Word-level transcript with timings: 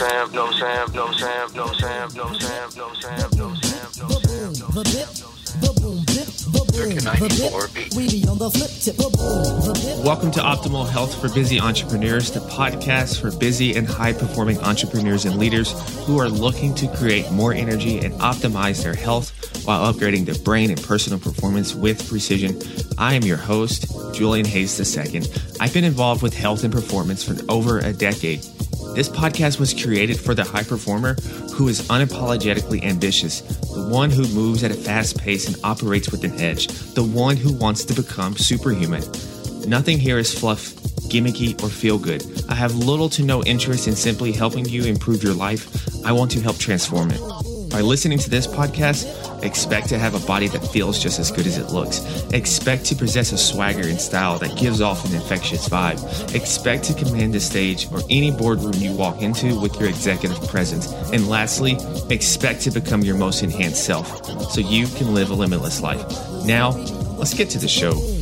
Sam, 0.00 0.32
no 0.32 0.50
Sam, 0.52 0.90
no 0.94 1.12
Sam, 1.12 1.52
no 1.52 1.66
Sam, 1.74 2.08
no 2.14 2.32
Sam, 2.32 2.70
no 2.74 2.94
Sam, 2.94 3.30
no 3.36 3.52
Sam, 3.60 3.92
no 3.98 4.82
Sam, 4.82 5.12
no 5.12 5.30
Welcome 10.02 10.30
to 10.30 10.40
Optimal 10.40 10.88
Health 10.88 11.20
for 11.20 11.28
Busy 11.34 11.60
Entrepreneurs, 11.60 12.30
the 12.30 12.40
podcast 12.40 13.20
for 13.20 13.30
busy 13.30 13.76
and 13.76 13.86
high 13.86 14.14
performing 14.14 14.58
entrepreneurs 14.60 15.26
and 15.26 15.36
leaders 15.36 15.72
who 16.06 16.18
are 16.18 16.30
looking 16.30 16.74
to 16.76 16.88
create 16.96 17.30
more 17.30 17.52
energy 17.52 17.98
and 17.98 18.14
optimize 18.14 18.82
their 18.82 18.94
health 18.94 19.66
while 19.66 19.92
upgrading 19.92 20.24
their 20.24 20.42
brain 20.42 20.70
and 20.70 20.82
personal 20.82 21.18
performance 21.18 21.74
with 21.74 22.08
precision. 22.08 22.58
I 22.96 23.12
am 23.12 23.22
your 23.24 23.36
host, 23.36 23.84
Julian 24.14 24.46
Hayes 24.46 24.96
II. 24.96 25.24
I've 25.60 25.74
been 25.74 25.84
involved 25.84 26.22
with 26.22 26.32
health 26.32 26.64
and 26.64 26.72
performance 26.72 27.22
for 27.22 27.36
over 27.52 27.80
a 27.80 27.92
decade. 27.92 28.46
This 28.94 29.08
podcast 29.08 29.60
was 29.60 29.72
created 29.72 30.18
for 30.18 30.34
the 30.34 30.42
high 30.42 30.64
performer 30.64 31.14
who 31.54 31.68
is 31.68 31.82
unapologetically 31.82 32.82
ambitious, 32.82 33.40
the 33.40 33.88
one 33.88 34.10
who 34.10 34.26
moves 34.28 34.64
at 34.64 34.72
a 34.72 34.74
fast 34.74 35.18
pace 35.18 35.46
and 35.46 35.56
operates 35.62 36.10
with 36.10 36.24
an 36.24 36.38
edge, 36.40 36.66
the 36.94 37.04
one 37.04 37.36
who 37.36 37.52
wants 37.52 37.84
to 37.84 37.94
become 37.94 38.36
superhuman. 38.36 39.02
Nothing 39.66 39.98
here 39.98 40.18
is 40.18 40.36
fluff, 40.36 40.74
gimmicky, 41.08 41.60
or 41.62 41.68
feel 41.68 41.98
good. 41.98 42.24
I 42.48 42.54
have 42.54 42.74
little 42.74 43.08
to 43.10 43.22
no 43.22 43.44
interest 43.44 43.86
in 43.86 43.94
simply 43.94 44.32
helping 44.32 44.64
you 44.64 44.84
improve 44.84 45.22
your 45.22 45.34
life. 45.34 46.04
I 46.04 46.12
want 46.12 46.32
to 46.32 46.40
help 46.40 46.58
transform 46.58 47.10
it. 47.12 47.39
By 47.70 47.80
listening 47.80 48.18
to 48.18 48.30
this 48.30 48.46
podcast, 48.46 49.06
Expect 49.42 49.88
to 49.88 49.98
have 49.98 50.14
a 50.14 50.26
body 50.26 50.48
that 50.48 50.60
feels 50.66 51.02
just 51.02 51.18
as 51.18 51.30
good 51.30 51.46
as 51.46 51.56
it 51.56 51.70
looks. 51.70 52.04
Expect 52.32 52.84
to 52.86 52.94
possess 52.94 53.32
a 53.32 53.38
swagger 53.38 53.86
and 53.88 54.00
style 54.00 54.38
that 54.38 54.56
gives 54.58 54.80
off 54.80 55.04
an 55.04 55.14
infectious 55.14 55.68
vibe. 55.68 56.34
Expect 56.34 56.84
to 56.84 56.94
command 56.94 57.34
the 57.34 57.40
stage 57.40 57.90
or 57.90 58.00
any 58.10 58.30
boardroom 58.30 58.74
you 58.74 58.92
walk 58.92 59.22
into 59.22 59.58
with 59.58 59.78
your 59.80 59.88
executive 59.88 60.40
presence. 60.48 60.92
And 61.12 61.28
lastly, 61.28 61.76
expect 62.10 62.62
to 62.62 62.70
become 62.70 63.02
your 63.02 63.16
most 63.16 63.42
enhanced 63.42 63.84
self 63.84 64.24
so 64.50 64.60
you 64.60 64.86
can 64.86 65.14
live 65.14 65.30
a 65.30 65.34
limitless 65.34 65.80
life. 65.80 66.04
Now, 66.44 66.70
let's 67.16 67.34
get 67.34 67.50
to 67.50 67.58
the 67.58 67.68
show. 67.68 68.19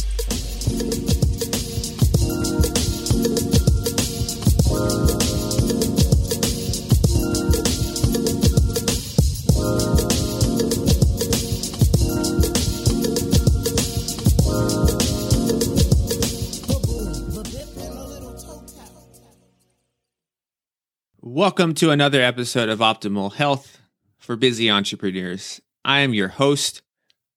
Welcome 21.48 21.72
to 21.76 21.90
another 21.90 22.20
episode 22.20 22.68
of 22.68 22.80
Optimal 22.80 23.32
Health 23.32 23.80
for 24.18 24.36
Busy 24.36 24.70
Entrepreneurs. 24.70 25.62
I 25.82 26.00
am 26.00 26.12
your 26.12 26.28
host, 26.28 26.82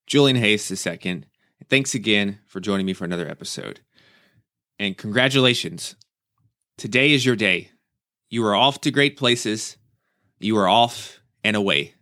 Julian 0.05 0.35
Hayes 0.35 0.69
II. 0.85 1.23
Thanks 1.69 1.95
again 1.95 2.39
for 2.45 2.59
joining 2.59 2.85
me 2.85 2.91
for 2.91 3.05
another 3.05 3.29
episode. 3.29 3.79
And 4.77 4.97
congratulations. 4.97 5.95
Today 6.77 7.13
is 7.13 7.25
your 7.25 7.37
day. 7.37 7.71
You 8.29 8.45
are 8.45 8.53
off 8.53 8.81
to 8.81 8.91
great 8.91 9.15
places. 9.15 9.77
You 10.41 10.57
are 10.57 10.67
off 10.67 11.21
and 11.41 11.55
away. 11.55 11.93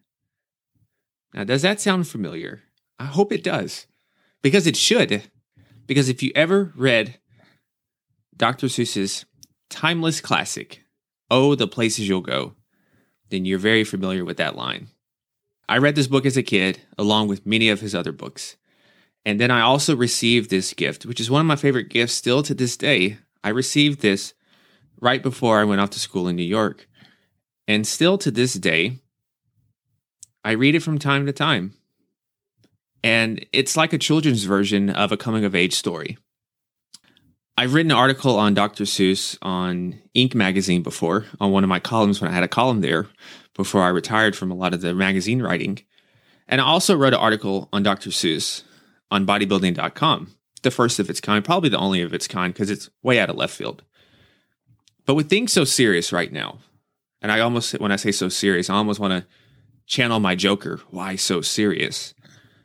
Now, 1.35 1.43
does 1.43 1.61
that 1.61 1.79
sound 1.79 2.07
familiar? 2.07 2.63
I 2.97 3.05
hope 3.05 3.31
it 3.31 3.43
does, 3.43 3.85
because 4.41 4.65
it 4.65 4.75
should. 4.75 5.29
Because 5.85 6.09
if 6.09 6.23
you 6.23 6.31
ever 6.33 6.73
read 6.75 7.19
Dr. 8.35 8.65
Seuss's 8.65 9.25
timeless 9.69 10.21
classic, 10.21 10.83
Oh, 11.31 11.55
the 11.55 11.67
places 11.67 12.07
you'll 12.07 12.21
go, 12.21 12.55
then 13.29 13.45
you're 13.45 13.59
very 13.59 13.83
familiar 13.83 14.25
with 14.25 14.37
that 14.37 14.55
line. 14.55 14.87
I 15.67 15.77
read 15.77 15.95
this 15.95 16.07
book 16.07 16.25
as 16.25 16.37
a 16.37 16.43
kid, 16.43 16.81
along 16.97 17.27
with 17.27 17.45
many 17.45 17.69
of 17.69 17.81
his 17.81 17.93
other 17.93 18.11
books. 18.11 18.57
And 19.25 19.39
then 19.39 19.51
I 19.51 19.61
also 19.61 19.95
received 19.95 20.49
this 20.49 20.73
gift, 20.73 21.05
which 21.05 21.19
is 21.19 21.29
one 21.29 21.41
of 21.41 21.47
my 21.47 21.55
favorite 21.55 21.89
gifts 21.89 22.13
still 22.13 22.41
to 22.43 22.55
this 22.55 22.75
day. 22.75 23.19
I 23.43 23.49
received 23.49 24.01
this 24.01 24.33
right 24.99 25.21
before 25.21 25.59
I 25.59 25.65
went 25.65 25.81
off 25.81 25.91
to 25.91 25.99
school 25.99 26.27
in 26.27 26.35
New 26.35 26.43
York. 26.43 26.87
And 27.67 27.85
still 27.85 28.17
to 28.17 28.31
this 28.31 28.53
day, 28.53 28.97
I 30.43 30.51
read 30.51 30.73
it 30.73 30.81
from 30.81 30.97
time 30.97 31.27
to 31.27 31.31
time. 31.31 31.73
And 33.03 33.45
it's 33.53 33.77
like 33.77 33.93
a 33.93 33.99
children's 33.99 34.45
version 34.45 34.89
of 34.89 35.11
a 35.11 35.17
coming 35.17 35.45
of 35.45 35.53
age 35.53 35.75
story. 35.75 36.17
I've 37.59 37.73
written 37.73 37.91
an 37.91 37.97
article 37.97 38.37
on 38.37 38.53
Dr. 38.53 38.85
Seuss 38.85 39.37
on 39.41 40.01
Inc. 40.15 40.33
magazine 40.33 40.81
before, 40.81 41.25
on 41.41 41.51
one 41.51 41.65
of 41.65 41.69
my 41.69 41.81
columns 41.81 42.21
when 42.21 42.31
I 42.31 42.33
had 42.33 42.45
a 42.45 42.47
column 42.47 42.79
there 42.79 43.07
before 43.53 43.83
I 43.83 43.89
retired 43.89 44.33
from 44.33 44.49
a 44.49 44.55
lot 44.55 44.73
of 44.73 44.79
the 44.79 44.93
magazine 44.93 45.41
writing. 45.41 45.81
And 46.47 46.61
I 46.61 46.63
also 46.63 46.95
wrote 46.95 47.13
an 47.13 47.19
article 47.19 47.67
on 47.73 47.83
Dr. 47.83 48.11
Seuss 48.11 48.63
on 49.11 49.27
bodybuilding.com, 49.27 50.33
the 50.61 50.71
first 50.71 50.99
of 50.99 51.09
its 51.09 51.19
kind, 51.19 51.43
probably 51.43 51.67
the 51.67 51.77
only 51.77 52.01
of 52.01 52.13
its 52.13 52.29
kind 52.29 52.53
because 52.53 52.69
it's 52.69 52.89
way 53.03 53.19
out 53.19 53.29
of 53.29 53.35
left 53.35 53.57
field. 53.57 53.83
But 55.05 55.15
with 55.15 55.29
things 55.29 55.51
so 55.51 55.65
serious 55.65 56.13
right 56.13 56.31
now, 56.31 56.59
and 57.21 57.29
I 57.29 57.41
almost, 57.41 57.77
when 57.81 57.91
I 57.91 57.97
say 57.97 58.13
so 58.13 58.29
serious, 58.29 58.69
I 58.69 58.75
almost 58.75 59.01
want 59.01 59.11
to 59.11 59.27
channel 59.85 60.21
my 60.21 60.33
Joker. 60.33 60.79
Why 60.91 61.17
so 61.17 61.41
serious? 61.41 62.13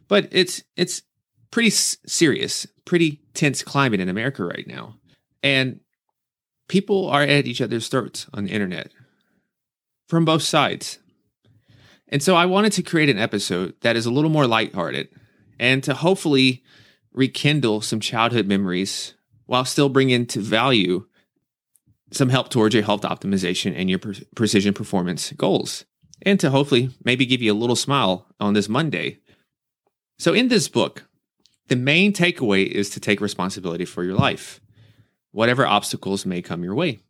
But 0.06 0.28
it's 0.31 0.62
it's 0.77 1.03
pretty 1.50 1.71
serious, 1.71 2.69
pretty 2.84 3.23
tense 3.34 3.62
climate 3.62 4.00
in 4.00 4.09
America 4.09 4.45
right 4.45 4.67
now. 4.67 4.97
And 5.43 5.81
people 6.69 7.09
are 7.09 7.22
at 7.22 7.47
each 7.47 7.61
other's 7.61 7.89
throats 7.89 8.27
on 8.33 8.45
the 8.45 8.50
internet 8.50 8.93
from 10.09 10.25
both 10.25 10.43
sides. 10.43 10.99
And 12.09 12.22
so 12.22 12.37
I 12.37 12.47
wanted 12.47 12.72
to 12.72 12.83
create 12.83 13.09
an 13.09 13.19
episode 13.19 13.75
that 13.81 13.97
is 13.97 14.06
a 14.06 14.11
little 14.11 14.31
more 14.31 14.47
lighthearted 14.47 15.09
and 15.59 15.83
to 15.84 15.95
hopefully 15.95 16.62
rekindle 17.12 17.81
some 17.81 18.00
childhood 18.00 18.47
memories 18.47 19.15
while 19.47 19.65
still 19.65 19.89
bringing 19.89 20.27
to 20.27 20.41
value 20.41 21.06
some 22.11 22.28
help 22.28 22.49
towards 22.49 22.75
your 22.75 22.84
health 22.84 23.03
optimization 23.03 23.75
and 23.77 23.91
your 23.91 23.99
pre- 23.99 24.27
precision 24.37 24.75
performance 24.75 25.33
goals. 25.33 25.84
And 26.22 26.39
to 26.41 26.51
hopefully 26.51 26.91
maybe 27.05 27.27
give 27.27 27.43
you 27.43 27.53
a 27.53 27.55
little 27.55 27.77
smile 27.77 28.27
on 28.41 28.55
this 28.55 28.69
Monday. 28.69 29.19
So, 30.19 30.33
in 30.33 30.49
this 30.49 30.69
book, 30.69 31.05
the 31.69 31.76
main 31.76 32.12
takeaway 32.12 32.66
is 32.66 32.91
to 32.91 33.00
take 33.00 33.20
responsibility 33.20 33.84
for 33.84 34.04
your 34.04 34.14
life, 34.14 34.60
whatever 35.32 35.66
obstacles 35.66 36.26
may 36.26 36.42
come 36.42 36.62
your 36.62 36.75
way. 36.75 37.00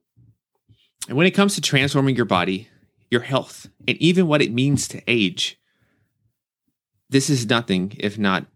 And 1.09 1.17
when 1.17 1.27
it 1.27 1.33
comes 1.33 1.55
to 1.55 1.61
transforming 1.61 2.17
your 2.17 2.25
body, 2.25 2.69
your 3.11 3.23
health, 3.23 3.69
and 3.87 3.97
even 3.99 4.27
what 4.27 4.43
it 4.43 4.53
means 4.53 4.89
to 4.89 5.03
age, 5.07 5.59
this 7.11 7.29
is 7.29 7.47
nothing 7.47 7.95
if 7.99 8.19
not 8.19 8.47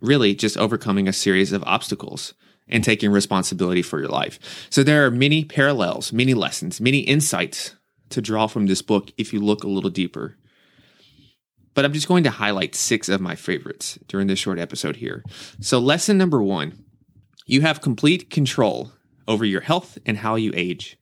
really 0.00 0.34
just 0.34 0.56
overcoming 0.56 1.08
a 1.08 1.12
series 1.12 1.52
of 1.52 1.64
obstacles 1.64 2.34
and 2.68 2.84
taking 2.84 3.10
responsibility 3.10 3.82
for 3.82 3.98
your 3.98 4.08
life. 4.08 4.66
So 4.70 4.82
there 4.82 5.06
are 5.06 5.10
many 5.10 5.44
parallels, 5.44 6.12
many 6.12 6.34
lessons, 6.34 6.80
many 6.80 7.00
insights 7.00 7.74
to 8.10 8.20
draw 8.20 8.46
from 8.46 8.66
this 8.66 8.82
book 8.82 9.12
if 9.16 9.32
you 9.32 9.40
look 9.40 9.64
a 9.64 9.68
little 9.68 9.90
deeper 9.90 10.36
but 11.76 11.84
I'm 11.84 11.92
just 11.92 12.08
going 12.08 12.24
to 12.24 12.30
highlight 12.30 12.74
six 12.74 13.10
of 13.10 13.20
my 13.20 13.36
favorites 13.36 13.98
during 14.08 14.28
this 14.28 14.38
short 14.38 14.58
episode 14.58 14.96
here. 14.96 15.22
So, 15.60 15.78
lesson 15.78 16.16
number 16.16 16.42
one 16.42 16.82
you 17.44 17.60
have 17.60 17.82
complete 17.82 18.30
control 18.30 18.92
over 19.28 19.44
your 19.44 19.60
health 19.60 19.98
and 20.04 20.16
how 20.16 20.34
you 20.34 20.52
age. 20.56 20.98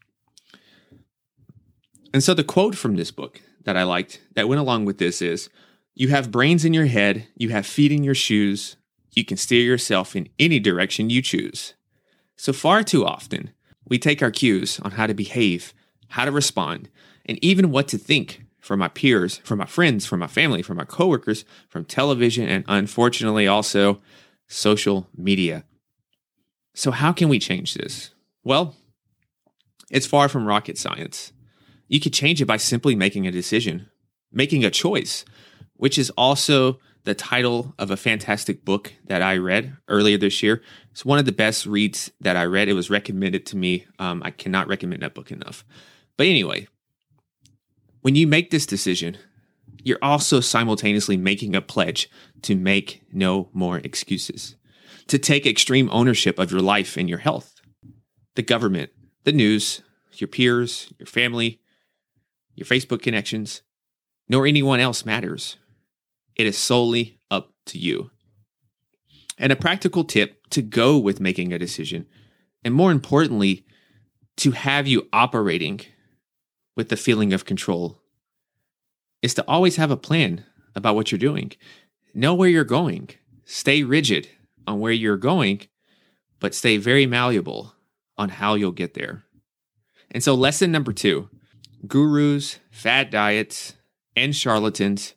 And 2.13 2.23
so, 2.23 2.35
the 2.35 2.45
quote 2.45 2.75
from 2.75 2.97
this 2.97 3.13
book 3.13 3.41
that 3.63 3.77
I 3.77 3.85
liked 3.85 4.21
that 4.35 4.49
went 4.49 4.61
along 4.61 4.85
with 4.85 4.99
this 4.99 5.23
is 5.23 5.49
You 5.95 6.09
have 6.09 6.33
brains 6.33 6.65
in 6.65 6.75
your 6.75 6.87
head, 6.87 7.29
you 7.37 7.51
have 7.51 7.67
feet 7.67 7.93
in 7.93 8.03
your 8.03 8.17
shoes, 8.17 8.77
you 9.13 9.25
can 9.25 9.37
steer 9.37 9.63
yourself 9.63 10.17
in 10.17 10.29
any 10.41 10.59
direction 10.59 11.09
you 11.09 11.23
choose. 11.23 11.75
So, 12.37 12.53
far 12.53 12.83
too 12.83 13.07
often, 13.07 13.51
we 13.87 13.97
take 13.97 14.23
our 14.23 14.33
cues 14.33 14.81
on 14.81 14.91
how 14.91 15.07
to 15.07 15.15
behave, 15.15 15.73
how 16.09 16.25
to 16.25 16.33
respond, 16.33 16.91
and 17.25 17.39
even 17.45 17.71
what 17.71 17.87
to 17.89 17.97
think 17.97 18.44
from 18.65 18.79
my 18.79 18.89
peers, 18.89 19.37
from 19.45 19.59
my 19.59 19.67
friends, 19.67 20.07
from 20.07 20.21
my 20.21 20.27
family, 20.27 20.63
from 20.63 20.79
my 20.79 20.85
coworkers, 20.85 21.45
from 21.69 21.85
television, 21.85 22.49
and 22.49 22.65
unfortunately 22.67 23.47
also 23.47 24.01
social 24.49 25.07
media. 25.15 25.65
So, 26.75 26.91
how 26.91 27.13
can 27.13 27.29
we 27.29 27.39
change 27.39 27.75
this? 27.75 28.11
Well, 28.43 28.75
it's 29.91 30.07
far 30.07 30.31
from 30.31 30.47
rocket 30.47 30.79
science. 30.79 31.33
You 31.89 32.01
could 32.01 32.15
change 32.15 32.41
it 32.41 32.47
by 32.47 32.57
simply 32.57 32.97
making 32.97 33.27
a 33.27 33.31
decision, 33.31 33.91
making 34.33 34.65
a 34.65 34.71
choice, 34.71 35.27
which 35.75 35.99
is 35.99 36.09
also 36.17 36.79
the 37.05 37.15
title 37.15 37.75
of 37.79 37.91
a 37.91 37.99
fantastic 37.99 38.65
book 38.65 38.95
that 39.05 39.21
I 39.21 39.37
read 39.37 39.77
earlier 39.89 40.17
this 40.17 40.43
year. 40.43 40.63
It's 40.91 41.05
one 41.05 41.19
of 41.19 41.27
the 41.27 41.33
best 41.33 41.67
reads 41.67 42.11
that 42.23 42.35
I 42.35 42.45
read. 42.45 42.69
It 42.69 42.73
was 42.73 42.89
recommended 42.89 43.45
to 43.47 43.59
me. 43.59 43.85
Um, 43.99 44.23
I 44.25 44.31
cannot 44.31 44.69
recommend 44.69 45.03
that 45.03 45.15
book 45.15 45.31
enough. 45.31 45.67
But 46.17 46.29
anyway, 46.29 46.67
when 48.05 48.17
you 48.17 48.27
make 48.27 48.51
this 48.51 48.67
decision, 48.67 49.17
you're 49.83 49.99
also 50.03 50.41
simultaneously 50.41 51.17
making 51.17 51.57
a 51.57 51.63
pledge 51.63 52.11
to 52.43 52.55
make 52.55 53.01
no 53.11 53.49
more 53.55 53.79
excuses, 53.79 54.57
to 55.07 55.19
take 55.19 55.47
extreme 55.47 55.89
ownership 55.91 56.39
of 56.39 56.51
your 56.51 56.61
life 56.61 56.99
and 56.99 57.09
your 57.09 57.21
health. 57.21 57.63
The 58.35 58.43
government, 58.43 58.91
the 59.25 59.33
news, 59.33 59.81
your 60.13 60.29
peers, 60.29 60.93
your 60.99 61.07
family, 61.07 61.63
your 62.55 62.67
Facebook 62.67 63.01
connections, 63.01 63.63
nor 64.29 64.47
anyone 64.47 64.81
else 64.81 65.07
matters. 65.07 65.57
It 66.37 66.47
is 66.47 66.59
solely 66.59 67.21
up 67.31 67.55
to 67.67 67.79
you. 67.79 68.11
And 69.39 69.51
a 69.51 69.57
practical 69.57 70.05
tip 70.05 70.47
to 70.51 70.61
go 70.61 70.99
with 70.99 71.21
making 71.21 71.55
a 71.55 71.59
decision, 71.59 72.05
and 72.63 72.75
more 72.75 72.93
importantly, 72.93 73.65
to 74.37 74.51
have 74.51 74.87
you 74.87 75.09
operating 75.11 75.81
with 76.77 76.89
the 76.89 76.97
feeling 76.97 77.33
of 77.33 77.45
control, 77.45 78.01
is 79.23 79.35
to 79.35 79.45
always 79.49 79.77
have 79.77 79.91
a 79.91 79.97
plan 79.97 80.45
about 80.75 80.95
what 80.95 81.11
you're 81.11 81.19
doing. 81.19 81.53
Know 82.13 82.35
where 82.35 82.49
you're 82.49 82.65
going. 82.65 83.11
Stay 83.45 83.83
rigid 83.83 84.29
on 84.67 84.81
where 84.81 84.93
you're 84.93 85.17
going, 85.17 85.63
but 86.41 86.55
stay 86.55 86.77
very 86.77 87.07
malleable 87.07 87.75
on 88.17 88.29
how 88.29 88.55
you'll 88.55 88.73
get 88.73 88.95
there. 88.95 89.25
And 90.11 90.23
so, 90.23 90.35
lesson 90.35 90.71
number 90.71 90.93
two 90.93 91.29
gurus, 91.87 92.59
fad 92.71 93.11
diets, 93.11 93.75
and 94.17 94.35
charlatans 94.35 95.15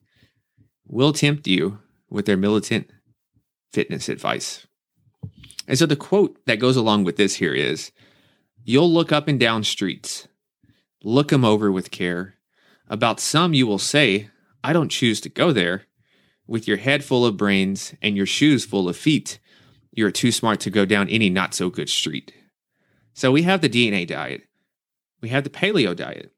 will 0.86 1.14
tempt 1.14 1.48
you 1.48 1.80
with 2.10 2.26
their 2.26 2.38
militant 2.38 2.90
fitness 3.72 4.10
advice. 4.10 4.66
And 5.68 5.78
so, 5.78 5.86
the 5.86 5.96
quote 5.96 6.46
that 6.46 6.60
goes 6.60 6.76
along 6.76 7.04
with 7.04 7.18
this 7.18 7.36
here 7.36 7.54
is 7.54 7.92
You'll 8.64 8.92
look 8.92 9.12
up 9.12 9.28
and 9.28 9.40
down 9.40 9.64
streets, 9.64 10.28
look 11.08 11.30
them 11.30 11.46
over 11.46 11.72
with 11.72 11.90
care. 11.90 12.36
About 12.90 13.20
some, 13.22 13.54
you 13.54 13.66
will 13.66 13.80
say, 13.80 14.30
I 14.64 14.74
don't 14.74 14.90
choose 14.90 15.22
to 15.22 15.30
go 15.30 15.54
there. 15.54 15.84
With 16.46 16.68
your 16.68 16.78
head 16.78 17.04
full 17.04 17.26
of 17.26 17.38
brains 17.38 17.94
and 18.02 18.18
your 18.18 18.26
shoes 18.26 18.66
full 18.66 18.90
of 18.90 18.98
feet, 18.98 19.40
you're 19.92 20.12
too 20.12 20.32
smart 20.32 20.60
to 20.62 20.70
go 20.70 20.86
down 20.86 21.10
any 21.10 21.30
not 21.30 21.54
so 21.54 21.70
good 21.70 21.90
street. 21.90 22.34
So 23.14 23.32
we 23.32 23.44
have 23.44 23.62
the 23.62 23.70
DNA 23.70 24.06
diet, 24.06 24.44
we 25.22 25.30
have 25.30 25.44
the 25.44 25.50
paleo 25.50 25.96
diet, 25.96 26.34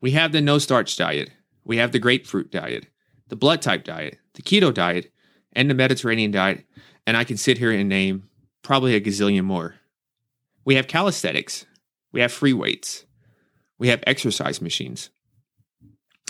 we 0.00 0.12
have 0.12 0.32
the 0.32 0.40
no 0.40 0.58
starch 0.58 0.96
diet, 0.96 1.30
we 1.64 1.78
have 1.78 1.92
the 1.92 1.98
grapefruit 1.98 2.50
diet, 2.50 2.86
the 3.28 3.36
blood 3.36 3.62
type 3.62 3.84
diet, 3.84 4.18
the 4.34 4.42
keto 4.42 4.72
diet, 4.72 5.12
and 5.54 5.68
the 5.68 5.74
Mediterranean 5.74 6.30
diet. 6.30 6.64
And 7.06 7.16
I 7.16 7.24
can 7.24 7.36
sit 7.36 7.58
here 7.58 7.72
and 7.72 7.88
name 7.88 8.28
probably 8.62 8.94
a 8.94 9.00
gazillion 9.00 9.44
more. 9.44 9.76
We 10.64 10.76
have 10.76 10.86
calisthenics, 10.86 11.66
we 12.12 12.20
have 12.20 12.32
free 12.32 12.52
weights, 12.52 13.06
we 13.80 13.88
have 13.88 14.04
exercise 14.06 14.60
machines. 14.60 15.10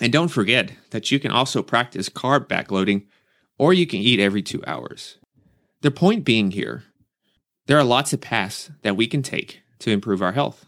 And 0.00 0.10
don't 0.12 0.28
forget 0.28 0.72
that 0.90 1.10
you 1.10 1.18
can 1.18 1.32
also 1.32 1.62
practice 1.62 2.08
carb 2.08 2.46
backloading 2.46 3.06
or 3.58 3.74
you 3.74 3.86
can 3.86 3.98
eat 3.98 4.20
every 4.20 4.40
two 4.40 4.62
hours. 4.66 5.18
The 5.82 5.90
point 5.90 6.24
being 6.24 6.52
here, 6.52 6.84
there 7.66 7.76
are 7.76 7.84
lots 7.84 8.12
of 8.14 8.20
paths 8.20 8.70
that 8.82 8.96
we 8.96 9.06
can 9.06 9.22
take 9.22 9.60
to 9.80 9.90
improve 9.90 10.22
our 10.22 10.32
health. 10.32 10.64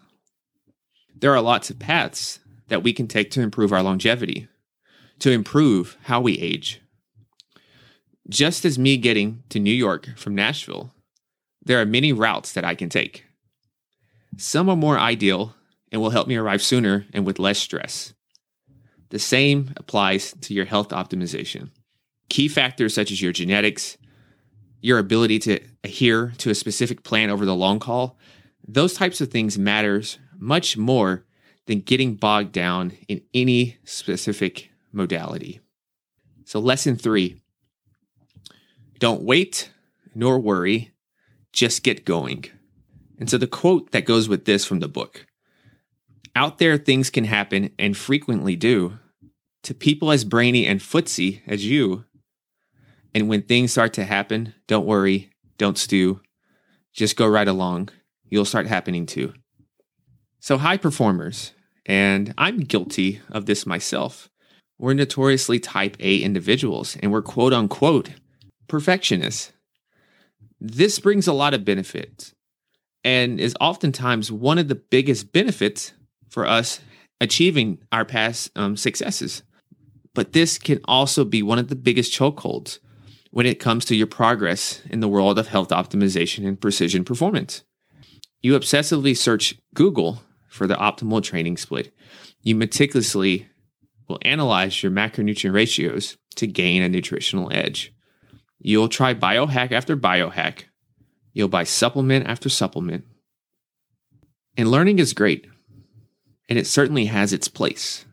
There 1.17 1.35
are 1.35 1.41
lots 1.41 1.71
of 1.71 1.79
paths 1.79 2.41
that 2.69 2.83
we 2.83 2.93
can 2.93 3.07
take 3.07 3.31
to 3.31 3.41
improve 3.41 3.73
our 3.73 3.83
longevity, 3.83 4.49
to 5.21 5.31
improve 5.31 5.97
how 6.05 6.21
we 6.21 6.39
age. 6.39 6.83
Just 8.29 8.65
as 8.65 8.79
me 8.79 8.97
getting 8.97 9.45
to 9.51 9.61
New 9.61 9.71
York 9.71 10.11
from 10.17 10.35
Nashville, 10.35 10.93
there 11.65 11.81
are 11.81 11.87
many 11.87 12.13
routes 12.13 12.53
that 12.53 12.65
I 12.65 12.75
can 12.75 12.89
take. 12.89 13.25
Some 14.37 14.69
are 14.69 14.77
more 14.77 14.99
ideal 14.99 15.55
and 15.93 16.01
will 16.01 16.11
help 16.11 16.27
me 16.27 16.37
arrive 16.37 16.63
sooner 16.63 17.07
and 17.13 17.25
with 17.25 17.39
less 17.39 17.59
stress. 17.59 18.15
The 19.11 19.19
same 19.19 19.73
applies 19.77 20.35
to 20.41 20.55
your 20.55 20.65
health 20.65 20.89
optimization. 20.89 21.71
Key 22.31 22.49
factors 22.49 22.95
such 22.95 23.13
as 23.13 23.21
your 23.21 23.33
genetics, 23.33 23.99
your 24.81 24.99
ability 24.99 25.39
to 25.41 25.61
adhere 25.85 26.33
to 26.39 26.51
a 26.51 26.55
specific 26.55 27.03
plan 27.03 27.29
over 27.29 27.45
the 27.45 27.55
long 27.55 27.79
haul, 27.81 28.19
those 28.67 28.95
types 28.95 29.21
of 29.21 29.31
things 29.31 29.59
matters 29.59 30.19
much 30.39 30.79
more 30.79 31.27
than 31.67 31.81
getting 31.81 32.15
bogged 32.15 32.53
down 32.53 32.93
in 33.07 33.21
any 33.35 33.77
specific 33.85 34.71
modality. 34.93 35.61
So 36.47 36.59
lesson 36.59 36.97
3. 36.97 37.41
Don't 38.99 39.23
wait 39.23 39.71
nor 40.15 40.39
worry, 40.39 40.93
just 41.53 41.83
get 41.83 42.05
going. 42.05 42.45
And 43.19 43.29
so 43.29 43.39
the 43.39 43.47
quote 43.47 43.93
that 43.93 44.05
goes 44.05 44.29
with 44.29 44.47
this 44.47 44.65
from 44.65 44.81
the 44.81 44.89
book. 44.89 45.27
Out 46.35 46.59
there 46.59 46.77
things 46.77 47.11
can 47.11 47.25
happen 47.25 47.71
and 47.79 47.97
frequently 47.97 48.57
do 48.57 48.99
to 49.63 49.75
people 49.75 50.11
as 50.11 50.25
brainy 50.25 50.67
and 50.67 50.81
footsy 50.81 51.43
as 51.47 51.65
you 51.65 52.05
and 53.15 53.29
when 53.29 53.43
things 53.43 53.73
start 53.73 53.93
to 53.95 54.05
happen, 54.05 54.55
don't 54.67 54.87
worry, 54.87 55.31
don't 55.59 55.79
stew, 55.79 56.21
just 56.93 57.17
go 57.17 57.27
right 57.27 57.49
along. 57.49 57.91
You'll 58.25 58.45
start 58.45 58.67
happening 58.67 59.07
too. 59.07 59.35
So, 60.41 60.59
high 60.59 60.79
performers, 60.79 61.53
and 61.87 62.35
I'm 62.39 62.61
guilty 62.61 63.21
of 63.31 63.47
this 63.47 63.67
myself, 63.67 64.29
we're 64.79 64.95
notoriously 64.95 65.61
type 65.61 65.97
A 66.01 66.19
individuals 66.19 66.97
and 67.01 67.13
we're 67.13 67.23
quote 67.23 67.53
unquote 67.53 68.11
perfectionists. 68.67 69.53
This 70.61 70.99
brings 70.99 71.27
a 71.27 71.33
lot 71.33 71.55
of 71.55 71.65
benefits 71.65 72.35
and 73.05 73.41
is 73.41 73.55
oftentimes 73.61 74.33
one 74.33 74.59
of 74.59 74.69
the 74.69 74.75
biggest 74.75 75.33
benefits 75.33 75.93
for 76.33 76.47
us 76.47 76.81
achieving 77.21 77.79
our 77.93 78.07
past 78.07 78.51
um, 78.57 78.75
successes. 78.75 79.43
But 80.15 80.33
this 80.33 80.59
can 80.59 80.81
also 80.87 81.25
be 81.25 81.43
one 81.43 81.59
of 81.59 81.69
the 81.69 81.77
biggest 81.77 82.13
chokeholds 82.13 82.79
when 83.31 83.45
it 83.45 83.61
comes 83.61 83.85
to 83.85 83.95
your 83.95 84.07
progress 84.07 84.81
in 84.89 85.01
the 85.01 85.09
world 85.09 85.39
of 85.39 85.49
health 85.49 85.69
optimization 85.69 86.47
and 86.47 86.59
precision 86.59 87.05
performance. 87.05 87.65
You 88.41 88.59
obsessively 88.59 89.17
search 89.17 89.55
Google 89.75 90.23
for 90.49 90.67
the 90.67 90.75
optimal 90.75 91.23
training 91.23 91.59
split. 91.59 91.95
You 92.41 92.57
meticulously 92.57 93.49
will 94.09 94.19
analyze 94.23 94.83
your 94.83 94.91
macronutrient 94.91 95.55
ratios 95.55 96.17
to 96.37 96.47
gain 96.47 96.83
a 96.83 96.89
nutritional 96.89 97.53
edge. 97.53 97.93
You'll 98.59 98.89
try 98.89 99.13
biohack 99.13 99.71
after 99.71 99.97
biohack. 99.99 100.65
You'll 101.35 101.49
buy 101.49 101.65
supplement 101.65 102.27
after 102.27 102.49
supplement. 102.49 103.05
And 104.57 104.71
learning 104.71 104.99
is 104.99 105.13
great, 105.13 105.47
and 106.53 106.59
it 106.59 106.67
certainly 106.67 107.07
has 107.07 107.33
its 107.33 107.49
place. 107.49 108.05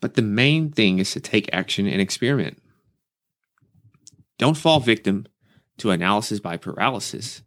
But 0.00 0.14
the 0.14 0.22
main 0.22 0.70
thing 0.70 1.00
is 1.00 1.10
to 1.10 1.18
take 1.18 1.50
action 1.52 1.88
and 1.88 2.00
experiment. 2.00 2.62
Don't 4.38 4.56
fall 4.56 4.78
victim 4.78 5.26
to 5.78 5.90
analysis 5.90 6.38
by 6.38 6.56
paralysis. 6.56 7.42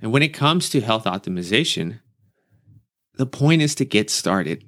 And 0.00 0.12
when 0.12 0.22
it 0.22 0.28
comes 0.28 0.70
to 0.70 0.80
health 0.80 1.06
optimization, 1.06 1.98
the 3.16 3.26
point 3.26 3.62
is 3.62 3.74
to 3.74 3.84
get 3.84 4.10
started, 4.10 4.64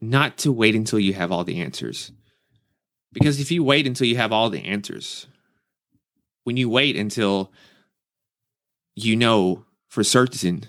not 0.00 0.36
to 0.38 0.50
wait 0.50 0.74
until 0.74 0.98
you 0.98 1.12
have 1.12 1.30
all 1.30 1.44
the 1.44 1.60
answers. 1.60 2.10
Because 3.12 3.38
if 3.38 3.52
you 3.52 3.62
wait 3.62 3.86
until 3.86 4.08
you 4.08 4.16
have 4.16 4.32
all 4.32 4.50
the 4.50 4.64
answers, 4.64 5.28
when 6.42 6.56
you 6.56 6.68
wait 6.68 6.96
until 6.96 7.52
you 8.96 9.14
know 9.14 9.64
for 9.86 10.02
certain 10.02 10.64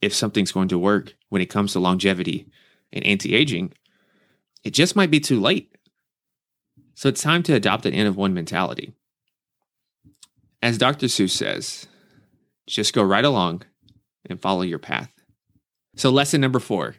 if 0.00 0.14
something's 0.14 0.52
going 0.52 0.68
to 0.68 0.78
work 0.78 1.16
when 1.36 1.42
it 1.42 1.50
comes 1.50 1.74
to 1.74 1.80
longevity 1.80 2.48
and 2.94 3.04
anti 3.04 3.34
aging, 3.34 3.74
it 4.64 4.70
just 4.70 4.96
might 4.96 5.10
be 5.10 5.20
too 5.20 5.38
late. 5.38 5.70
So 6.94 7.10
it's 7.10 7.20
time 7.20 7.42
to 7.42 7.52
adopt 7.52 7.84
an 7.84 7.92
N 7.92 8.06
of 8.06 8.16
one 8.16 8.32
mentality. 8.32 8.94
As 10.62 10.78
Dr. 10.78 11.08
Seuss 11.08 11.32
says, 11.32 11.88
just 12.66 12.94
go 12.94 13.02
right 13.02 13.22
along 13.22 13.64
and 14.30 14.40
follow 14.40 14.62
your 14.62 14.78
path. 14.78 15.12
So, 15.94 16.08
lesson 16.08 16.40
number 16.40 16.58
four 16.58 16.96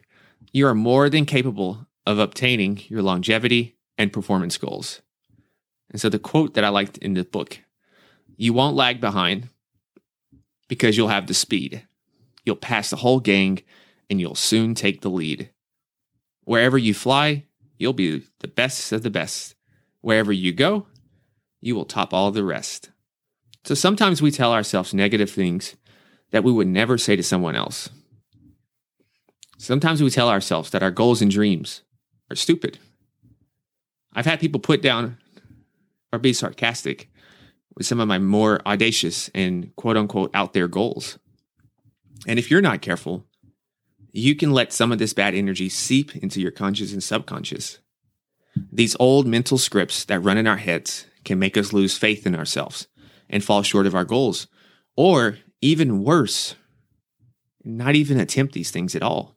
you 0.52 0.68
are 0.68 0.74
more 0.74 1.10
than 1.10 1.26
capable 1.26 1.88
of 2.06 2.20
obtaining 2.20 2.82
your 2.86 3.02
longevity 3.02 3.76
and 3.98 4.12
performance 4.12 4.56
goals. 4.56 5.02
And 5.90 6.00
so, 6.00 6.08
the 6.08 6.20
quote 6.20 6.54
that 6.54 6.62
I 6.62 6.68
liked 6.68 6.96
in 6.98 7.14
the 7.14 7.24
book 7.24 7.58
you 8.36 8.52
won't 8.52 8.76
lag 8.76 9.00
behind 9.00 9.48
because 10.68 10.96
you'll 10.96 11.08
have 11.08 11.26
the 11.26 11.34
speed. 11.34 11.88
You'll 12.44 12.54
pass 12.54 12.90
the 12.90 12.96
whole 12.96 13.18
gang 13.18 13.62
and 14.10 14.20
you'll 14.20 14.34
soon 14.34 14.74
take 14.74 15.00
the 15.00 15.10
lead. 15.10 15.50
Wherever 16.44 16.78
you 16.78 16.94
fly, 16.94 17.44
you'll 17.76 17.92
be 17.92 18.24
the 18.40 18.48
best 18.48 18.92
of 18.92 19.02
the 19.02 19.10
best. 19.10 19.54
Wherever 20.00 20.32
you 20.32 20.52
go, 20.52 20.86
you 21.60 21.74
will 21.74 21.84
top 21.84 22.14
all 22.14 22.30
the 22.30 22.44
rest. 22.44 22.90
So 23.64 23.74
sometimes 23.74 24.22
we 24.22 24.30
tell 24.30 24.52
ourselves 24.52 24.94
negative 24.94 25.30
things 25.30 25.76
that 26.30 26.44
we 26.44 26.52
would 26.52 26.68
never 26.68 26.96
say 26.96 27.16
to 27.16 27.22
someone 27.22 27.56
else. 27.56 27.90
Sometimes 29.58 30.02
we 30.02 30.10
tell 30.10 30.28
ourselves 30.28 30.70
that 30.70 30.82
our 30.82 30.90
goals 30.90 31.20
and 31.20 31.30
dreams 31.30 31.82
are 32.30 32.36
stupid. 32.36 32.78
I've 34.14 34.26
had 34.26 34.40
people 34.40 34.60
put 34.60 34.82
down 34.82 35.18
or 36.12 36.18
be 36.18 36.32
sarcastic 36.32 37.10
with 37.76 37.86
some 37.86 38.00
of 38.00 38.08
my 38.08 38.18
more 38.18 38.60
audacious 38.66 39.30
and 39.34 39.74
quote 39.76 39.96
unquote 39.96 40.30
out 40.34 40.52
there 40.52 40.68
goals. 40.68 41.18
And 42.26 42.38
if 42.38 42.50
you're 42.50 42.60
not 42.60 42.82
careful, 42.82 43.24
you 44.18 44.34
can 44.34 44.52
let 44.52 44.72
some 44.72 44.92
of 44.92 44.98
this 44.98 45.12
bad 45.12 45.34
energy 45.34 45.68
seep 45.68 46.16
into 46.16 46.40
your 46.40 46.50
conscious 46.50 46.92
and 46.92 47.02
subconscious. 47.02 47.78
These 48.72 48.96
old 48.98 49.26
mental 49.26 49.58
scripts 49.58 50.04
that 50.06 50.20
run 50.20 50.38
in 50.38 50.46
our 50.46 50.56
heads 50.56 51.06
can 51.24 51.38
make 51.38 51.56
us 51.56 51.72
lose 51.72 51.96
faith 51.96 52.26
in 52.26 52.34
ourselves 52.34 52.88
and 53.30 53.44
fall 53.44 53.62
short 53.62 53.86
of 53.86 53.94
our 53.94 54.04
goals. 54.04 54.48
Or 54.96 55.38
even 55.60 56.02
worse, 56.02 56.56
not 57.64 57.94
even 57.94 58.18
attempt 58.18 58.54
these 58.54 58.70
things 58.70 58.96
at 58.96 59.02
all. 59.02 59.36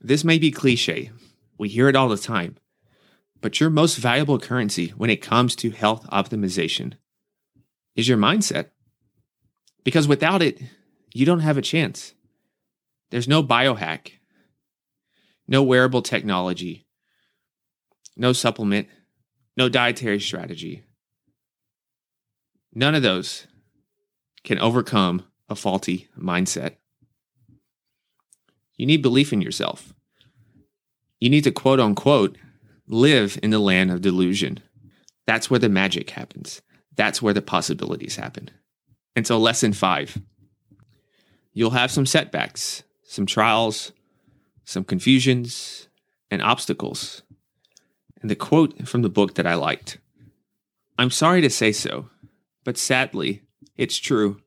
This 0.00 0.24
may 0.24 0.38
be 0.38 0.50
cliche, 0.50 1.10
we 1.58 1.68
hear 1.68 1.88
it 1.88 1.96
all 1.96 2.08
the 2.08 2.16
time, 2.16 2.56
but 3.40 3.60
your 3.60 3.70
most 3.70 3.96
valuable 3.96 4.38
currency 4.38 4.88
when 4.90 5.10
it 5.10 5.22
comes 5.22 5.56
to 5.56 5.70
health 5.70 6.06
optimization 6.10 6.94
is 7.94 8.08
your 8.08 8.18
mindset. 8.18 8.70
Because 9.84 10.06
without 10.06 10.42
it, 10.42 10.60
you 11.12 11.26
don't 11.26 11.40
have 11.40 11.56
a 11.56 11.62
chance. 11.62 12.14
There's 13.10 13.28
no 13.28 13.42
biohack, 13.42 14.12
no 15.46 15.62
wearable 15.62 16.02
technology, 16.02 16.86
no 18.16 18.32
supplement, 18.32 18.88
no 19.56 19.68
dietary 19.68 20.20
strategy. 20.20 20.84
None 22.74 22.94
of 22.94 23.02
those 23.02 23.46
can 24.44 24.58
overcome 24.58 25.24
a 25.48 25.54
faulty 25.54 26.08
mindset. 26.18 26.76
You 28.76 28.86
need 28.86 29.02
belief 29.02 29.32
in 29.32 29.40
yourself. 29.40 29.94
You 31.20 31.30
need 31.30 31.44
to 31.44 31.50
quote 31.50 31.80
unquote 31.80 32.36
live 32.86 33.38
in 33.42 33.50
the 33.50 33.58
land 33.58 33.90
of 33.90 34.00
delusion. 34.00 34.60
That's 35.26 35.50
where 35.50 35.58
the 35.58 35.68
magic 35.68 36.10
happens. 36.10 36.62
That's 36.94 37.20
where 37.20 37.34
the 37.34 37.42
possibilities 37.42 38.16
happen. 38.16 38.50
And 39.14 39.26
so, 39.26 39.38
lesson 39.38 39.72
five 39.72 40.18
you'll 41.52 41.70
have 41.70 41.90
some 41.90 42.04
setbacks, 42.04 42.82
some 43.06 43.26
trials, 43.26 43.92
some 44.64 44.84
confusions, 44.84 45.88
and 46.30 46.42
obstacles. 46.42 47.22
And 48.20 48.30
the 48.30 48.36
quote 48.36 48.88
from 48.88 49.02
the 49.02 49.08
book 49.08 49.34
that 49.34 49.46
I 49.46 49.54
liked 49.54 49.98
I'm 50.98 51.10
sorry 51.10 51.42
to 51.42 51.50
say 51.50 51.72
so, 51.72 52.08
but 52.64 52.78
sadly, 52.78 53.42
it's 53.76 53.98
true 53.98 54.40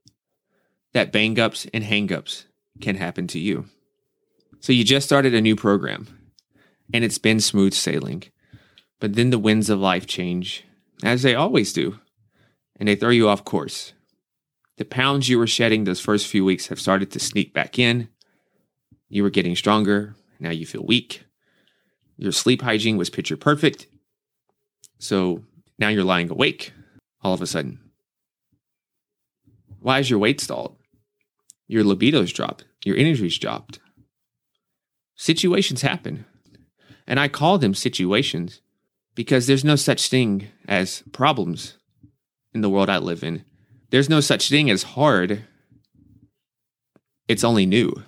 that 0.93 1.11
bang 1.11 1.39
ups 1.39 1.67
and 1.73 1.83
hang 1.83 2.11
ups 2.11 2.45
can 2.81 2.95
happen 2.95 3.27
to 3.27 3.39
you. 3.39 3.65
So 4.59 4.73
you 4.73 4.83
just 4.83 5.05
started 5.05 5.33
a 5.35 5.41
new 5.41 5.55
program 5.55 6.07
and 6.93 7.03
it's 7.03 7.19
been 7.19 7.39
smooth 7.39 7.73
sailing. 7.73 8.23
But 8.99 9.13
then 9.13 9.29
the 9.29 9.39
winds 9.39 9.69
of 9.69 9.79
life 9.79 10.07
change, 10.07 10.65
as 11.03 11.21
they 11.21 11.35
always 11.35 11.71
do, 11.71 11.99
and 12.77 12.89
they 12.89 12.95
throw 12.95 13.11
you 13.11 13.29
off 13.29 13.45
course. 13.45 13.93
The 14.77 14.85
pounds 14.85 15.29
you 15.29 15.37
were 15.37 15.47
shedding 15.47 15.83
those 15.83 15.99
first 15.99 16.27
few 16.27 16.43
weeks 16.43 16.67
have 16.67 16.79
started 16.79 17.11
to 17.11 17.19
sneak 17.19 17.53
back 17.53 17.77
in. 17.77 18.09
You 19.09 19.23
were 19.23 19.29
getting 19.29 19.55
stronger, 19.55 20.15
now 20.39 20.51
you 20.51 20.65
feel 20.65 20.85
weak. 20.85 21.23
Your 22.17 22.31
sleep 22.31 22.61
hygiene 22.61 22.97
was 22.97 23.09
picture 23.09 23.37
perfect. 23.37 23.87
So 24.99 25.43
now 25.77 25.89
you're 25.89 26.03
lying 26.03 26.29
awake 26.29 26.73
all 27.21 27.33
of 27.33 27.41
a 27.41 27.47
sudden. 27.47 27.79
Why 29.79 29.99
is 29.99 30.09
your 30.09 30.19
weight 30.19 30.39
stalled? 30.39 30.75
Your 31.67 31.83
libido's 31.83 32.33
dropped, 32.33 32.65
your 32.83 32.97
energy's 32.97 33.37
dropped. 33.37 33.79
Situations 35.15 35.81
happen. 35.81 36.25
And 37.07 37.19
I 37.19 37.27
call 37.27 37.57
them 37.57 37.73
situations 37.73 38.61
because 39.15 39.47
there's 39.47 39.65
no 39.65 39.75
such 39.75 40.09
thing 40.09 40.47
as 40.67 41.03
problems 41.11 41.77
in 42.53 42.61
the 42.61 42.69
world 42.69 42.89
I 42.89 42.97
live 42.97 43.23
in. 43.23 43.43
There's 43.89 44.09
no 44.09 44.19
such 44.19 44.49
thing 44.49 44.69
as 44.69 44.83
hard. 44.83 45.43
It's 47.27 47.43
only 47.43 47.65
new. 47.65 48.03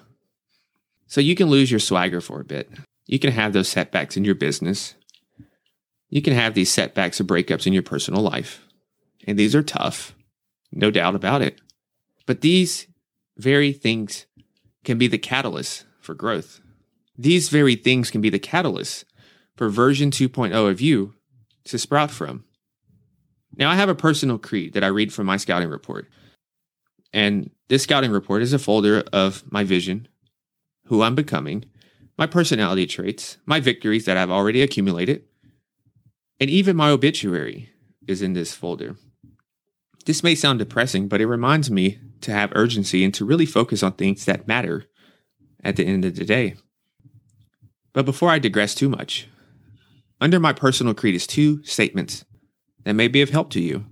So 1.12 1.20
you 1.20 1.36
can 1.36 1.50
lose 1.50 1.70
your 1.70 1.82
swagger 1.82 2.22
for 2.22 2.40
a 2.40 2.46
bit. 2.46 2.72
You 3.06 3.20
can 3.20 3.34
have 3.34 3.52
those 3.52 3.68
setbacks 3.68 4.16
in 4.16 4.24
your 4.24 4.34
business. 4.34 4.96
You 6.08 6.22
can 6.22 6.32
have 6.32 6.54
these 6.54 6.72
setbacks 6.72 7.20
or 7.20 7.26
breakups 7.26 7.68
in 7.68 7.74
your 7.74 7.84
personal 7.84 8.22
life. 8.22 8.66
And 9.28 9.38
these 9.38 9.54
are 9.54 9.62
tough, 9.62 10.16
no 10.72 10.90
doubt 10.90 11.16
about 11.16 11.42
it. 11.42 11.60
But 12.26 12.40
these 12.40 12.88
very 13.36 13.74
things 13.74 14.26
can 14.86 14.98
be 14.98 15.08
the 15.08 15.18
catalyst 15.18 15.84
for 16.00 16.14
growth. 16.14 16.62
These 17.18 17.50
very 17.50 17.76
things 17.76 18.10
can 18.10 18.22
be 18.22 18.30
the 18.30 18.40
catalyst 18.40 19.04
for 19.58 19.68
version 19.68 20.12
2.0 20.12 20.70
of 20.70 20.80
you 20.80 21.14
to 21.66 21.78
sprout 21.78 22.12
from. 22.12 22.46
Now, 23.58 23.70
I 23.70 23.76
have 23.76 23.90
a 23.90 23.96
personal 23.96 24.38
creed 24.38 24.72
that 24.76 24.84
I 24.86 24.88
read 24.88 25.12
from 25.12 25.26
my 25.26 25.36
scouting 25.36 25.68
report. 25.68 26.08
And 27.12 27.52
this 27.68 27.84
scouting 27.84 28.12
report 28.12 28.44
is 28.44 28.54
a 28.54 28.60
folder 28.60 29.04
of 29.12 29.44
my 29.52 29.66
vision, 29.66 30.08
who 30.92 31.02
I'm 31.02 31.16
becoming, 31.16 31.64
my 32.18 32.28
personality 32.28 32.86
traits, 32.86 33.38
my 33.46 33.62
victories 33.62 34.04
that 34.04 34.18
I've 34.18 34.30
already 34.30 34.62
accumulated, 34.62 35.24
and 36.38 36.50
even 36.50 36.76
my 36.76 36.90
obituary 36.90 37.70
is 38.08 38.22
in 38.22 38.34
this 38.34 38.54
folder. 38.54 38.98
This 40.06 40.22
may 40.22 40.36
sound 40.36 40.60
depressing, 40.60 41.08
but 41.08 41.22
it 41.22 41.28
reminds 41.28 41.72
me 41.72 42.00
to 42.20 42.34
have 42.34 42.52
urgency 42.56 43.06
and 43.06 43.14
to 43.14 43.24
really 43.24 43.46
focus 43.46 43.82
on 43.82 43.94
things 43.94 44.26
that 44.26 44.50
matter 44.50 44.84
at 45.64 45.78
the 45.78 45.86
end 45.86 46.04
of 46.04 46.18
the 46.18 46.26
day. 46.26 46.56
But 47.94 48.04
before 48.04 48.30
I 48.30 48.40
digress 48.40 48.76
too 48.76 48.90
much, 48.90 49.30
under 50.20 50.42
my 50.42 50.52
personal 50.52 50.94
creed 50.94 51.16
is 51.16 51.26
two 51.26 51.64
statements 51.64 52.26
that 52.84 52.96
may 52.96 53.08
be 53.08 53.22
of 53.22 53.30
help 53.30 53.50
to 53.52 53.62
you. 53.62 53.86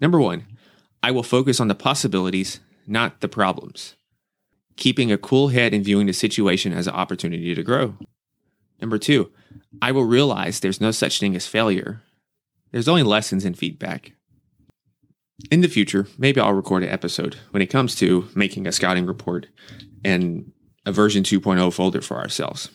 Number 0.00 0.18
one, 0.18 0.44
I 1.04 1.12
will 1.12 1.22
focus 1.22 1.60
on 1.60 1.68
the 1.68 1.76
possibilities, 1.76 2.58
not 2.84 3.20
the 3.20 3.28
problems, 3.28 3.94
keeping 4.76 5.10
a 5.10 5.18
cool 5.18 5.48
head 5.48 5.74
and 5.74 5.84
viewing 5.84 6.06
the 6.06 6.12
situation 6.12 6.72
as 6.72 6.86
an 6.86 6.94
opportunity 6.94 7.54
to 7.54 7.62
grow. 7.62 7.96
Number 8.80 8.98
two, 8.98 9.30
I 9.80 9.92
will 9.92 10.04
realize 10.04 10.60
there's 10.60 10.80
no 10.80 10.90
such 10.90 11.18
thing 11.18 11.34
as 11.34 11.46
failure. 11.46 12.02
There's 12.72 12.88
only 12.88 13.02
lessons 13.02 13.44
and 13.44 13.56
feedback. 13.56 14.12
In 15.50 15.60
the 15.60 15.68
future, 15.68 16.06
maybe 16.18 16.40
I'll 16.40 16.52
record 16.52 16.82
an 16.82 16.88
episode 16.88 17.36
when 17.50 17.62
it 17.62 17.70
comes 17.70 17.94
to 17.96 18.28
making 18.34 18.66
a 18.66 18.72
scouting 18.72 19.06
report 19.06 19.46
and 20.04 20.52
a 20.84 20.92
version 20.92 21.22
2.0 21.22 21.72
folder 21.72 22.00
for 22.00 22.18
ourselves. 22.18 22.70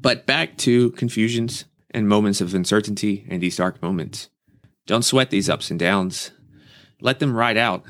But 0.00 0.26
back 0.26 0.56
to 0.58 0.90
confusions 0.92 1.64
and 1.90 2.08
moments 2.08 2.40
of 2.40 2.54
uncertainty 2.54 3.26
and 3.28 3.42
these 3.42 3.56
dark 3.56 3.82
moments. 3.82 4.28
Don't 4.86 5.04
sweat 5.04 5.30
these 5.30 5.48
ups 5.48 5.70
and 5.70 5.78
downs. 5.78 6.30
Let 7.00 7.18
them 7.18 7.34
ride 7.34 7.56
out 7.56 7.84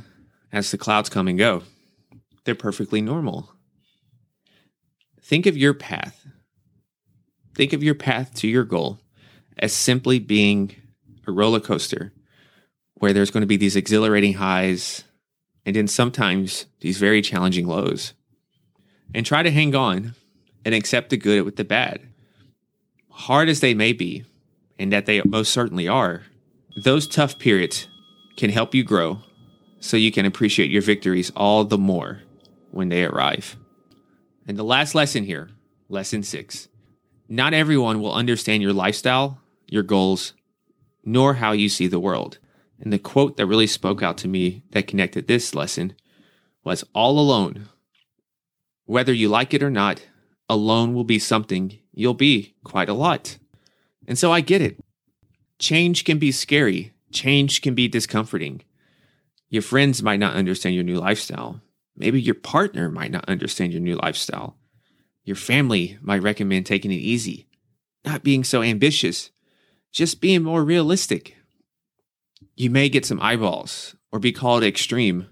as 0.52 0.70
the 0.70 0.78
clouds 0.78 1.08
come 1.08 1.28
and 1.28 1.38
go. 1.38 1.62
They're 2.44 2.54
perfectly 2.54 3.00
normal. 3.00 3.52
Think 5.22 5.46
of 5.46 5.56
your 5.56 5.74
path. 5.74 6.26
Think 7.54 7.72
of 7.72 7.82
your 7.82 7.94
path 7.94 8.34
to 8.36 8.48
your 8.48 8.64
goal 8.64 9.00
as 9.58 9.72
simply 9.72 10.18
being 10.18 10.74
a 11.26 11.32
roller 11.32 11.60
coaster 11.60 12.12
where 12.94 13.12
there's 13.12 13.30
going 13.30 13.42
to 13.42 13.46
be 13.46 13.56
these 13.56 13.76
exhilarating 13.76 14.34
highs 14.34 15.04
and 15.66 15.76
then 15.76 15.86
sometimes 15.86 16.66
these 16.80 16.98
very 16.98 17.22
challenging 17.22 17.66
lows. 17.66 18.14
And 19.14 19.26
try 19.26 19.42
to 19.42 19.50
hang 19.50 19.74
on 19.74 20.14
and 20.64 20.74
accept 20.74 21.10
the 21.10 21.16
good 21.16 21.42
with 21.42 21.56
the 21.56 21.64
bad. 21.64 22.00
Hard 23.08 23.48
as 23.48 23.60
they 23.60 23.74
may 23.74 23.92
be, 23.92 24.24
and 24.78 24.92
that 24.92 25.06
they 25.06 25.20
most 25.24 25.52
certainly 25.52 25.88
are, 25.88 26.22
those 26.76 27.06
tough 27.06 27.38
periods 27.38 27.88
can 28.36 28.50
help 28.50 28.74
you 28.74 28.84
grow 28.84 29.18
so 29.80 29.96
you 29.96 30.12
can 30.12 30.24
appreciate 30.24 30.70
your 30.70 30.82
victories 30.82 31.30
all 31.36 31.64
the 31.64 31.78
more 31.78 32.22
when 32.70 32.88
they 32.88 33.04
arrive. 33.04 33.56
And 34.46 34.56
the 34.56 34.64
last 34.64 34.94
lesson 34.94 35.24
here, 35.24 35.50
lesson 35.88 36.22
six 36.22 36.68
not 37.28 37.54
everyone 37.54 38.00
will 38.00 38.12
understand 38.12 38.60
your 38.60 38.72
lifestyle, 38.72 39.40
your 39.68 39.84
goals, 39.84 40.34
nor 41.04 41.34
how 41.34 41.52
you 41.52 41.68
see 41.68 41.86
the 41.86 42.00
world. 42.00 42.38
And 42.80 42.92
the 42.92 42.98
quote 42.98 43.36
that 43.36 43.46
really 43.46 43.68
spoke 43.68 44.02
out 44.02 44.18
to 44.18 44.28
me 44.28 44.64
that 44.70 44.88
connected 44.88 45.28
this 45.28 45.54
lesson 45.54 45.94
was 46.64 46.84
all 46.92 47.20
alone 47.20 47.68
whether 48.90 49.12
you 49.12 49.28
like 49.28 49.54
it 49.54 49.62
or 49.62 49.70
not, 49.70 50.04
alone 50.48 50.94
will 50.94 51.04
be 51.04 51.20
something 51.20 51.78
you'll 51.92 52.12
be 52.12 52.56
quite 52.64 52.88
a 52.88 52.92
lot. 52.92 53.38
And 54.08 54.18
so 54.18 54.32
I 54.32 54.40
get 54.40 54.60
it. 54.60 54.82
Change 55.60 56.04
can 56.04 56.18
be 56.18 56.32
scary, 56.32 56.92
change 57.12 57.62
can 57.62 57.76
be 57.76 57.86
discomforting. 57.86 58.62
Your 59.48 59.62
friends 59.62 60.02
might 60.02 60.18
not 60.18 60.34
understand 60.34 60.74
your 60.74 60.82
new 60.82 60.96
lifestyle. 60.96 61.60
Maybe 62.00 62.18
your 62.18 62.34
partner 62.34 62.88
might 62.88 63.10
not 63.10 63.28
understand 63.28 63.74
your 63.74 63.82
new 63.82 63.94
lifestyle. 63.94 64.56
Your 65.22 65.36
family 65.36 65.98
might 66.00 66.22
recommend 66.22 66.64
taking 66.64 66.90
it 66.90 66.94
easy, 66.94 67.46
not 68.06 68.24
being 68.24 68.42
so 68.42 68.62
ambitious, 68.62 69.30
just 69.92 70.18
being 70.18 70.42
more 70.42 70.64
realistic. 70.64 71.36
You 72.56 72.70
may 72.70 72.88
get 72.88 73.04
some 73.04 73.20
eyeballs 73.20 73.96
or 74.10 74.18
be 74.18 74.32
called 74.32 74.64
extreme 74.64 75.26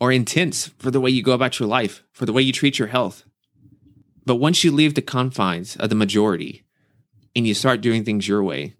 or 0.00 0.10
intense 0.10 0.68
for 0.78 0.90
the 0.90 0.98
way 0.98 1.10
you 1.10 1.22
go 1.22 1.32
about 1.32 1.60
your 1.60 1.68
life, 1.68 2.02
for 2.10 2.24
the 2.24 2.32
way 2.32 2.40
you 2.40 2.52
treat 2.52 2.78
your 2.78 2.88
health. 2.88 3.24
But 4.24 4.36
once 4.36 4.64
you 4.64 4.72
leave 4.72 4.94
the 4.94 5.02
confines 5.02 5.76
of 5.76 5.90
the 5.90 5.94
majority 5.94 6.64
and 7.36 7.46
you 7.46 7.52
start 7.52 7.82
doing 7.82 8.02
things 8.02 8.26
your 8.26 8.42
way, 8.42 8.76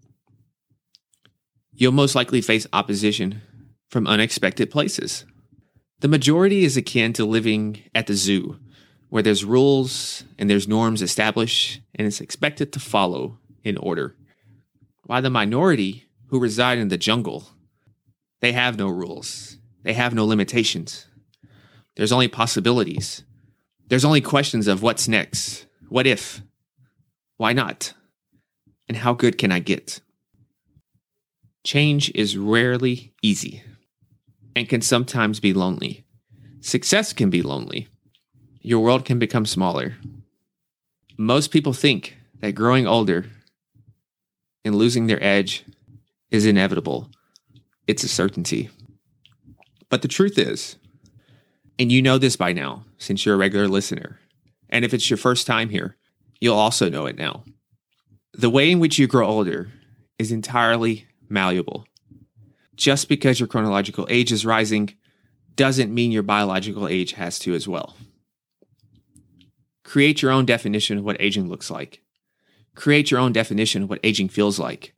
you'll 1.75 1.93
most 1.93 2.15
likely 2.15 2.41
face 2.41 2.67
opposition 2.73 3.43
from 3.91 4.07
unexpected 4.07 4.71
places. 4.71 5.27
The 6.05 6.09
majority 6.09 6.67
is 6.67 6.77
akin 6.77 7.15
to 7.15 7.25
living 7.25 7.83
at 7.95 8.09
the 8.09 8.13
zoo, 8.13 8.59
where 9.09 9.23
there's 9.23 9.43
rules 9.43 10.25
and 10.39 10.51
there's 10.51 10.69
norms 10.69 11.01
established 11.01 11.81
and 11.95 12.07
it's 12.07 12.21
expected 12.21 12.75
to 12.75 12.79
follow 12.79 13.39
in 13.63 13.79
order. 13.79 14.15
While 15.05 15.23
the 15.23 15.31
minority 15.31 16.05
who 16.27 16.39
reside 16.39 16.77
in 16.77 16.89
the 16.89 16.99
jungle, 16.99 17.49
they 18.43 18.53
have 18.53 18.77
no 18.77 18.89
rules 18.89 19.57
they 19.83 19.95
have 19.95 20.13
no 20.13 20.27
limitations. 20.27 21.07
There's 21.97 22.13
only 22.13 22.29
possibilities. 22.29 23.25
There's 23.89 24.05
only 24.05 24.21
questions 24.21 24.67
of 24.67 24.83
what's 24.83 25.09
next. 25.09 25.65
What 25.89 26.07
if? 26.07 26.43
Why 27.39 27.55
not? 27.55 27.95
And 28.89 28.99
how 28.99 29.15
good 29.15 29.39
can 29.39 29.51
I 29.51 29.59
get? 29.59 30.03
Change 31.65 32.13
is 32.15 32.37
rarely 32.37 33.15
easy 33.23 33.63
and 34.57 34.69
can 34.69 34.81
sometimes 34.81 35.41
be 35.41 35.53
lonely. 35.53 36.05
Success 36.61 37.13
can 37.13 37.31
be 37.31 37.43
lonely. 37.43 37.89
Your 38.61 38.83
world 38.83 39.05
can 39.05 39.19
become 39.19 39.47
smaller. 39.47 39.97
Most 41.19 41.51
people 41.51 41.73
think 41.73 42.17
that 42.41 42.53
growing 42.53 42.87
older 42.87 43.27
and 44.65 44.75
losing 44.75 45.07
their 45.07 45.23
edge 45.23 45.65
is 46.31 46.47
inevitable. 46.47 47.11
It's 47.87 48.05
a 48.05 48.09
certainty. 48.09 48.71
But 49.91 50.03
the 50.03 50.09
truth 50.09 50.39
is, 50.39 50.77
and 51.79 51.93
you 51.93 52.01
know 52.01 52.19
this 52.19 52.37
by 52.37 52.53
now 52.53 52.85
since 52.99 53.25
you're 53.25 53.35
a 53.35 53.39
regular 53.39 53.69
listener, 53.69 54.19
and 54.71 54.85
if 54.85 54.95
it's 54.95 55.11
your 55.11 55.17
first 55.17 55.47
time 55.47 55.69
here, 55.69 55.97
you'll 56.41 56.57
also 56.57 56.89
know 56.89 57.07
it 57.07 57.17
now. 57.17 57.45
The 58.33 58.51
way 58.51 58.71
in 58.71 58.81
which 58.81 58.99
you 58.99 59.07
grow 59.07 59.27
older 59.27 59.71
is 60.19 60.33
entirely 60.33 61.07
malleable. 61.29 61.87
Just 62.77 63.09
because 63.09 63.39
your 63.39 63.47
chronological 63.47 64.07
age 64.11 64.33
is 64.33 64.45
rising 64.45 64.95
doesn't 65.55 65.95
mean 65.95 66.11
your 66.11 66.23
biological 66.23 66.89
age 66.89 67.13
has 67.13 67.39
to 67.41 67.55
as 67.55 67.69
well. 67.69 67.97
Create 69.85 70.23
your 70.23 70.33
own 70.33 70.45
definition 70.45 70.99
of 70.99 71.05
what 71.05 71.21
aging 71.21 71.49
looks 71.49 71.71
like. 71.71 72.01
Create 72.75 73.11
your 73.11 73.21
own 73.21 73.33
definition 73.33 73.85
of 73.85 73.91
what 73.91 74.01
aging 74.03 74.29
feels 74.29 74.59
like. 74.59 74.95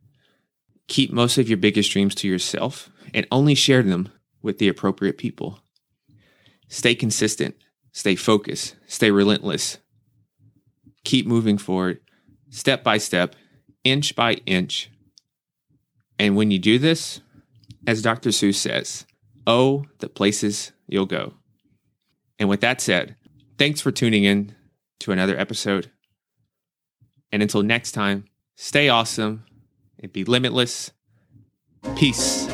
Keep 0.88 1.12
most 1.12 1.36
of 1.36 1.48
your 1.48 1.58
biggest 1.58 1.90
dreams 1.90 2.14
to 2.14 2.28
yourself 2.28 2.90
and 3.12 3.26
only 3.30 3.54
share 3.54 3.82
them 3.82 4.08
with 4.40 4.58
the 4.58 4.68
appropriate 4.68 5.18
people. 5.18 5.60
Stay 6.68 6.94
consistent, 6.94 7.56
stay 7.92 8.14
focused, 8.14 8.76
stay 8.86 9.10
relentless. 9.10 9.78
Keep 11.04 11.26
moving 11.26 11.58
forward, 11.58 12.00
step 12.50 12.82
by 12.82 12.98
step, 12.98 13.36
inch 13.84 14.16
by 14.16 14.34
inch. 14.46 14.90
And 16.18 16.36
when 16.36 16.50
you 16.50 16.58
do 16.58 16.78
this, 16.78 17.20
as 17.86 18.02
Dr. 18.02 18.30
Seuss 18.30 18.56
says, 18.56 19.06
oh, 19.46 19.84
the 19.98 20.08
places 20.08 20.72
you'll 20.88 21.06
go. 21.06 21.34
And 22.38 22.48
with 22.48 22.60
that 22.60 22.80
said, 22.80 23.16
thanks 23.58 23.80
for 23.80 23.90
tuning 23.90 24.24
in 24.24 24.54
to 25.00 25.12
another 25.12 25.38
episode. 25.38 25.90
And 27.32 27.42
until 27.42 27.62
next 27.62 27.92
time, 27.92 28.24
stay 28.56 28.88
awesome 28.88 29.44
and 30.00 30.12
be 30.12 30.24
limitless. 30.24 30.90
Peace. 31.96 32.48